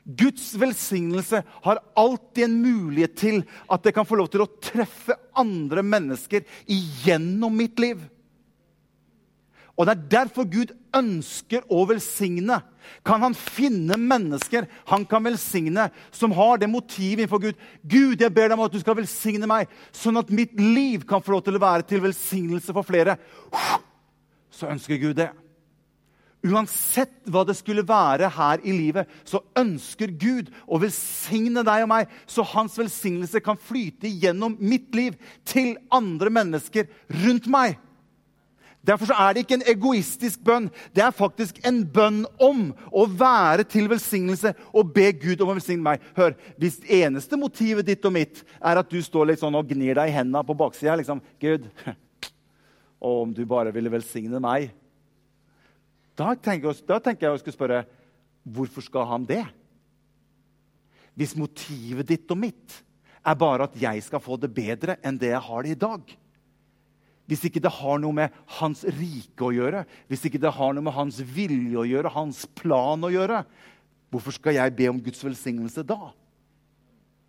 [0.05, 3.39] Guds velsignelse har alltid en mulighet til
[3.73, 8.03] at det kan få lov til å treffe andre mennesker igjennom mitt liv.
[9.75, 12.61] Og Det er derfor Gud ønsker å velsigne.
[13.03, 17.63] Kan han finne mennesker han kan velsigne, som har det motivet innenfor Gud?
[17.83, 21.23] Gud, jeg ber deg om at du skal velsigne meg, sånn at mitt liv kan
[21.23, 23.17] få lov til å være til velsignelse for flere.
[24.53, 25.33] Så ønsker Gud det.
[26.45, 31.89] Uansett hva det skulle være her i livet, så ønsker Gud å velsigne deg og
[31.89, 36.87] meg, så hans velsignelse kan flyte gjennom mitt liv til andre mennesker
[37.25, 37.79] rundt meg.
[38.85, 40.67] Derfor er det ikke en egoistisk bønn.
[40.93, 45.57] Det er faktisk en bønn om å være til velsignelse og be Gud om å
[45.57, 46.03] velsigne meg.
[46.17, 49.97] Hør, Hvis eneste motivet ditt og mitt er at du står litt sånn og gnir
[49.97, 51.65] deg i hendene på baksida liksom, Gud,
[53.01, 54.71] om du bare ville velsigne meg
[56.17, 57.83] Da tenker jeg, da tenker jeg å skulle spørre
[58.45, 59.43] hvorfor skal han det?
[61.17, 62.77] Hvis motivet ditt og mitt
[63.25, 66.15] er bare at jeg skal få det bedre enn det jeg har det i dag
[67.25, 70.85] hvis ikke det har noe med hans rike å gjøre, hvis ikke det har noe
[70.85, 73.41] med hans vilje å gjøre, hans plan å gjøre,
[74.13, 76.13] hvorfor skal jeg be om Guds velsignelse da?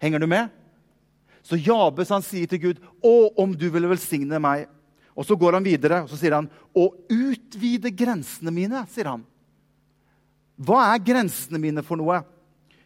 [0.03, 0.53] Henger du med?
[1.47, 4.69] Så Jabes han sier til Gud, 'Å, om du ville velsigne meg.'
[5.17, 9.25] Og Så går han videre og så sier han, 'Å utvide grensene mine', sier han.
[10.61, 12.23] Hva er grensene mine for noe?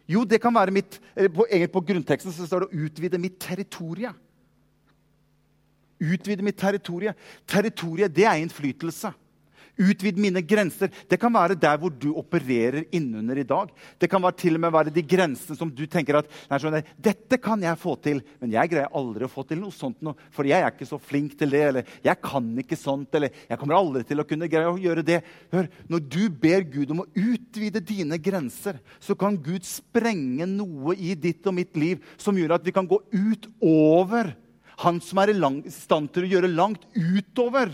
[0.07, 4.15] Jo, det kan være mitt, på, på grunnteksten så står det 'å utvide mitt territorium'.
[6.01, 7.17] Utvide mitt territorium.
[7.45, 9.13] Territoriet, det er innflytelse.
[9.81, 10.91] Utvid mine grenser.
[11.07, 13.71] Det kan være der hvor du opererer innunder i dag.
[13.99, 17.39] Det kan være til og med være de grensene som du tenker at nei, dette
[17.41, 20.01] kan jeg få til, men jeg greier aldri å få til noe sånt.
[20.03, 23.31] Noe, for jeg er ikke så flink til det, eller jeg kan ikke sånt, eller
[23.47, 25.21] jeg kommer aldri til å kunne greie å gjøre det.
[25.53, 30.97] Hør, Når du ber Gud om å utvide dine grenser, så kan Gud sprenge noe
[30.97, 34.35] i ditt og mitt liv som gjør at vi kan gå utover
[34.81, 37.71] han som er i stand til å gjøre langt utover.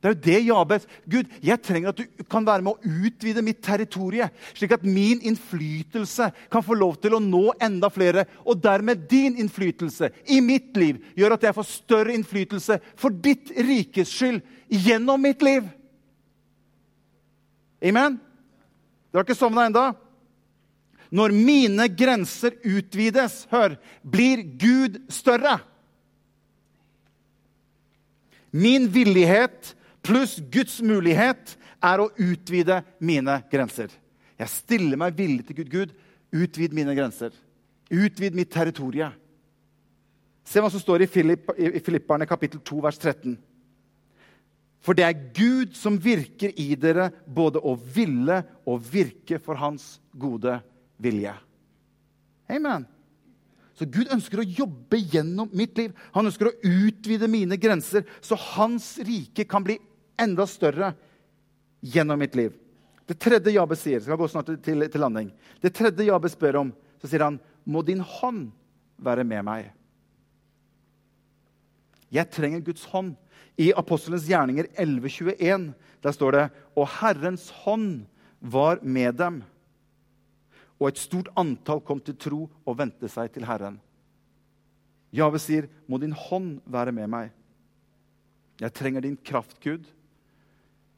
[0.00, 3.42] Det er jo det Jabes Gud, jeg trenger at du kan være med å utvide
[3.42, 8.26] mitt territorium, slik at min innflytelse kan få lov til å nå enda flere.
[8.44, 13.50] Og dermed din innflytelse i mitt liv gjør at jeg får større innflytelse for ditt
[13.56, 15.66] rikes skyld gjennom mitt liv.
[17.82, 18.20] Amen?
[19.10, 19.88] Du har ikke sovna enda?
[21.10, 25.60] Når mine grenser utvides, hør, blir Gud større.
[28.56, 29.74] Min villighet
[30.06, 33.90] pluss Guds mulighet er å utvide mine grenser.
[34.36, 35.72] Jeg stiller meg villig til Gud.
[35.72, 35.92] Gud,
[36.32, 37.34] utvid mine grenser.
[37.92, 39.12] Utvid mitt territorium.
[40.46, 43.36] Se hva som står i, Filipp, i Filipperne kapittel 2, vers 13.
[44.86, 49.96] For det er Gud som virker i dere både å ville og virke for hans
[50.14, 50.60] gode
[51.02, 51.34] vilje.
[52.46, 52.86] Amen.
[53.76, 55.92] Så Gud ønsker å jobbe gjennom mitt liv.
[56.14, 59.76] Han ønsker å utvide mine grenser, så hans rike kan bli
[60.20, 60.94] enda større
[61.84, 62.54] gjennom mitt liv.
[63.06, 65.28] Det tredje Jabes sier, skal gå snart til, til landing.
[65.62, 67.36] Det tredje Jabes spør om, så sier han,
[67.68, 68.48] må din hånd
[69.02, 69.68] være med meg.
[72.10, 73.14] Jeg trenger Guds hånd.
[73.56, 75.70] I Apostelens gjerninger 11.21
[76.04, 76.42] der står det
[76.76, 78.04] Og Herrens hånd
[78.40, 79.38] var med dem
[80.76, 83.80] og et stort antall kom til tro og vendte seg til Herren.
[85.12, 87.32] Jave sier, 'Må din hånd være med meg.'
[88.60, 89.84] Jeg trenger din kraft, Gud.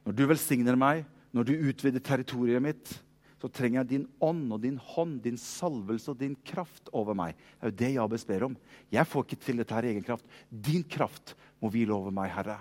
[0.06, 3.02] Når du velsigner meg, når du utvider territoriet mitt,
[3.38, 7.36] så trenger jeg din ånd og din hånd, din salvelse og din kraft over meg.
[7.60, 8.56] Det er jo det Jabes ber om.
[8.90, 10.24] Jeg får ikke til dette her i egen kraft.
[10.50, 12.58] Din kraft må hvile over meg, Herre.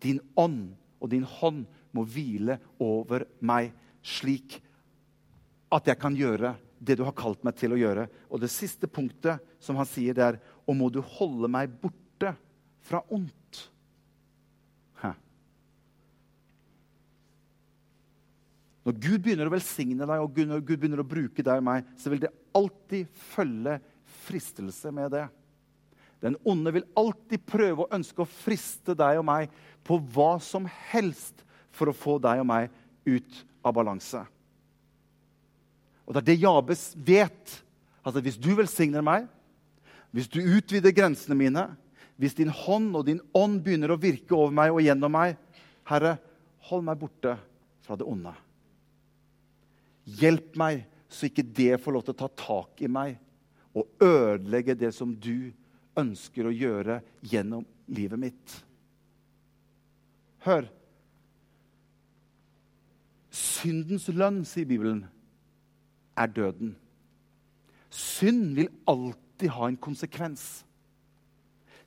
[0.00, 4.60] Din ånd og din hånd må hvile over meg, slik
[5.70, 8.06] at jeg kan gjøre det du har kalt meg til å gjøre.
[8.32, 12.30] Og det siste punktet som han sier, det er Og må du holde meg borte
[12.86, 13.64] fra ondt.
[15.02, 15.10] Hæ.
[18.86, 22.12] Når Gud begynner å velsigne deg og Gud begynner å bruke deg og meg, så
[22.12, 23.80] vil det alltid følge
[24.24, 25.26] fristelse med det.
[26.20, 29.52] Den onde vil alltid prøve å ønske å friste deg og meg
[29.86, 31.42] på hva som helst
[31.74, 32.68] for å få deg og meg
[33.08, 34.22] ut av balanse.
[36.10, 37.52] Og det er det Jabes vet.
[38.02, 39.28] Altså Hvis du velsigner meg,
[40.10, 41.68] hvis du utvider grensene mine,
[42.18, 45.38] hvis din hånd og din ånd begynner å virke over meg og gjennom meg
[45.86, 46.16] Herre,
[46.66, 47.36] hold meg borte
[47.86, 48.32] fra det onde.
[50.18, 53.14] Hjelp meg så ikke det får lov til å ta tak i meg
[53.70, 55.52] og ødelegge det som du
[55.98, 57.62] ønsker å gjøre gjennom
[57.94, 58.58] livet mitt.
[60.42, 60.66] Hør.
[63.30, 65.04] Syndens lønn, sier Bibelen,
[66.20, 66.74] er døden.
[67.90, 70.64] Synd vil alltid ha en konsekvens.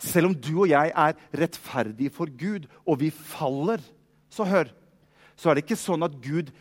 [0.03, 3.79] Selv om du og jeg er rettferdige for Gud, og vi faller,
[4.29, 4.71] så hør,
[5.35, 6.51] så er det ikke sånn at Gud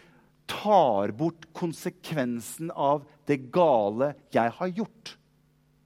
[0.51, 5.17] tar bort konsekvensen av det gale jeg har gjort.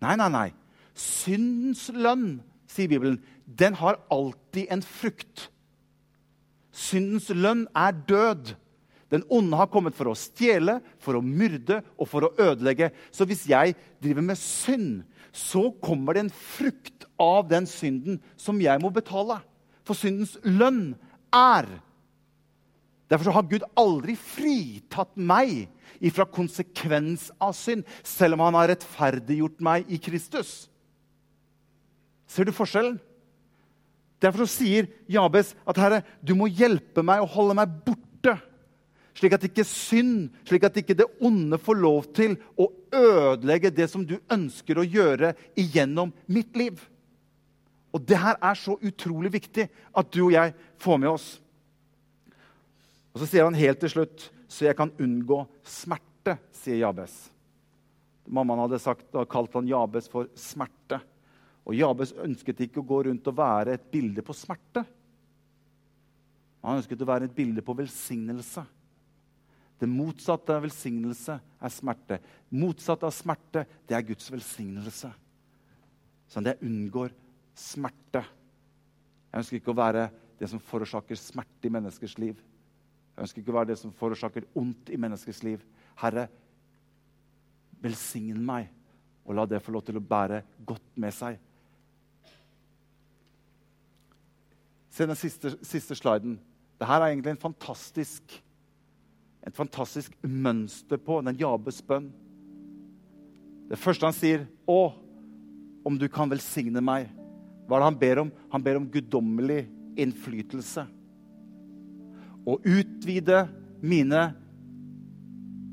[0.05, 0.49] Nei, nei, nei.
[0.97, 5.49] Syndens lønn, sier Bibelen, den har alltid en frukt.
[6.77, 8.55] Syndens lønn er død.
[9.13, 12.91] Den onde har kommet for å stjele, for å myrde og for å ødelegge.
[13.15, 18.59] Så hvis jeg driver med synd, så kommer det en frukt av den synden som
[18.63, 19.39] jeg må betale.
[19.87, 20.97] For syndens lønn
[21.35, 21.69] er
[23.07, 25.69] Derfor har Gud aldri fritatt meg
[26.03, 30.67] ifra konsekvens av synd, selv om han har rettferdiggjort meg i Kristus.
[32.27, 32.99] Ser du forskjellen?
[34.19, 38.35] Derfor sier Jabes at Herre, du må hjelpe meg og holde meg borte
[39.17, 43.89] slik at ikke synd, slik at ikke det onde får lov til å ødelegge det
[43.93, 46.81] som du ønsker å gjøre igjennom mitt liv.
[47.97, 50.53] Og det her er så utrolig viktig at du og jeg
[50.83, 51.29] får med oss.
[53.15, 57.15] Og så sier han helt til slutt så jeg kan unngå smerte, sier Jabes.
[58.27, 61.01] Mammaen hadde sagt, og kalt han Jabes for smerte.
[61.67, 64.85] Og Jabes ønsket ikke å gå rundt og være et bilde på smerte.
[66.67, 68.65] Han ønsket å være et bilde på velsignelse.
[69.77, 72.19] Det motsatte av velsignelse er smerte.
[72.57, 75.11] Motsatt av smerte, det er Guds velsignelse.
[76.33, 77.13] Sånn at jeg unngår
[77.57, 78.23] smerte.
[79.31, 80.07] Jeg ønsker ikke å være
[80.41, 82.41] det som forårsaker smerte i menneskers liv.
[83.17, 85.63] Jeg ønsker ikke å være det som forårsaker ondt i menneskers liv.
[86.01, 86.27] Herre,
[87.85, 88.71] velsign meg,
[89.25, 91.39] og la det få lov til å bære godt med seg.
[94.97, 96.39] Se den siste, siste sliden.
[96.81, 98.39] Dette er egentlig en fantastisk
[99.47, 102.11] et fantastisk mønster på den Jabes bønn.
[103.71, 104.93] Det første han sier, 'Å,
[105.87, 107.11] om du kan velsigne meg',
[107.67, 108.33] hva er det han ber om?
[108.53, 109.67] Han ber om guddommelig
[109.99, 110.87] innflytelse.
[112.47, 113.49] Å utvide
[113.83, 114.35] mine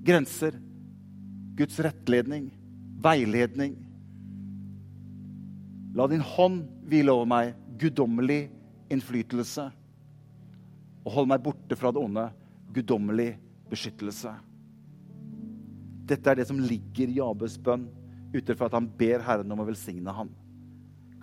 [0.03, 0.57] grenser.
[1.53, 2.49] Guds rettledning,
[2.97, 3.75] veiledning.
[5.93, 7.53] La din hånd hvile over meg.
[7.77, 8.49] Guddommelig
[8.89, 9.67] innflytelse.
[11.05, 12.25] Og hold meg borte fra det onde.
[12.73, 13.35] Guddommelig
[13.73, 14.31] beskyttelse.
[16.07, 17.87] Dette er det som ligger i Jabes bønn,
[18.33, 20.31] ut ifra at han ber Herren om å velsigne ham.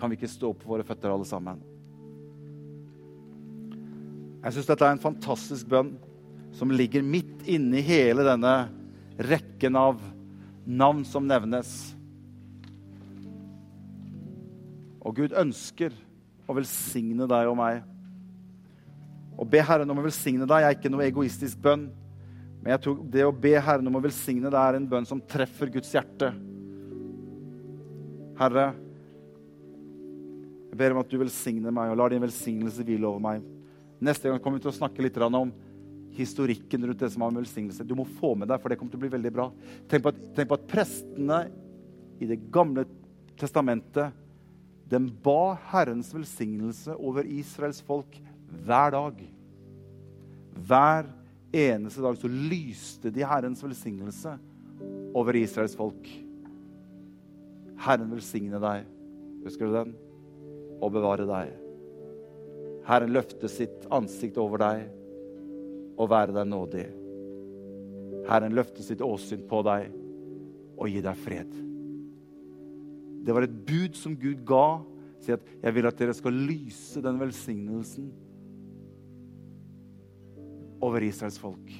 [0.00, 1.60] Kan vi ikke stå opp på våre føtter, alle sammen?
[4.40, 5.92] Jeg syns dette er en fantastisk bønn
[6.56, 8.54] som ligger midt inni hele denne
[9.20, 10.00] rekken av
[10.64, 11.68] navn som nevnes.
[15.04, 15.92] Og Gud ønsker
[16.48, 17.84] å velsigne deg og meg.
[19.40, 21.88] Å be Herren om å velsigne deg er ikke noe egoistisk bønn.
[22.60, 25.22] Men jeg tror det å be Herren om å velsigne det er en bønn som
[25.24, 26.28] treffer Guds hjerte.
[28.40, 28.66] Herre,
[30.70, 33.42] jeg ber om at du velsigner meg og lar din velsignelse hvile over meg.
[34.00, 35.52] Neste gang kommer vi til å snakke litt om
[36.16, 37.86] historikken rundt det som har med velsignelse.
[37.86, 39.48] Du må få med deg, for det kommer til å bli veldig bra.
[39.88, 41.42] Tenk på at, tenk på at prestene
[42.20, 42.84] i Det gamle
[43.40, 44.12] testamentet
[44.90, 48.18] de ba Herrens velsignelse over Israels folk
[48.66, 49.22] hver dag.
[50.66, 51.08] Hver
[51.52, 54.36] eneste dag så lyste de Herrens velsignelse
[55.16, 56.06] over Israels folk.
[57.80, 58.86] Herren velsigne deg,
[59.44, 59.92] husker du den?
[60.80, 61.52] Og bevare deg.
[62.86, 64.86] Herren løfte sitt ansikt over deg
[66.00, 66.86] og være deg nådig.
[68.28, 69.90] Herren løfte sitt åsyn på deg
[70.80, 71.58] og gi deg fred.
[73.20, 74.80] Det var et bud som Gud ga.
[75.20, 78.29] Si at 'jeg vil at dere skal lyse den velsignelsen'
[80.80, 81.72] over Israels folk.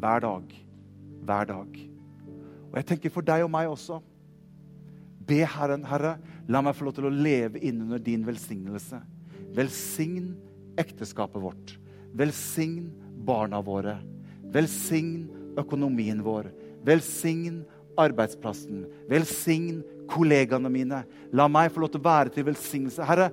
[0.00, 0.54] Hver dag.
[1.24, 1.78] Hver dag.
[2.70, 4.00] Og jeg tenker for deg og meg også.
[5.24, 6.18] Be Herren, Herre,
[6.50, 8.98] la meg få lov til å leve innunder din velsignelse.
[9.54, 10.34] Velsign
[10.80, 11.76] ekteskapet vårt.
[12.18, 12.90] Velsign
[13.24, 13.96] barna våre.
[14.52, 15.30] Velsign
[15.60, 16.50] økonomien vår.
[16.84, 17.62] Velsign
[18.00, 18.84] arbeidsplassen.
[19.08, 19.80] Velsign
[20.10, 21.04] kollegaene mine.
[21.32, 23.06] La meg få lov til å være til velsignelse.
[23.08, 23.30] Herre,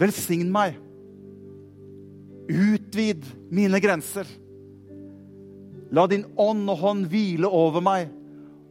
[0.00, 0.78] velsign meg.
[2.48, 4.28] Utvid mine grenser.
[5.94, 8.08] La din ånd og hånd hvile over meg,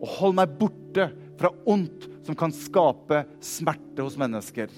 [0.01, 1.07] og hold meg borte
[1.39, 4.71] fra ondt som kan skape smerte hos mennesker.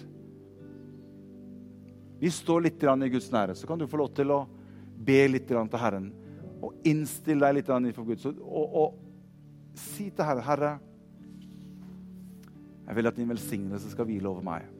[2.19, 4.45] Vi står litt i Guds nære, så kan du få lov til å
[5.05, 6.11] be litt til Herren.
[6.63, 8.23] Og innstille deg litt innenfor Gud.
[8.41, 10.71] Og, og si til Herren, Herre,
[12.85, 14.74] jeg vil at din velsignelse skal hvile over meg.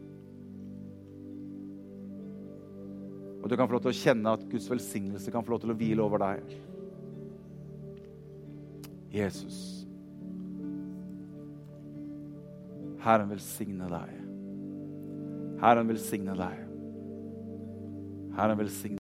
[3.46, 5.70] Og du kan få lov til å kjenne at Guds velsignelse kan få lov til
[5.70, 6.54] å hvile over deg.
[9.14, 9.60] Jesus.
[13.06, 14.16] Herren velsigne deg.
[15.62, 16.64] Herren velsigne deg.
[18.34, 18.94] Herren velsigne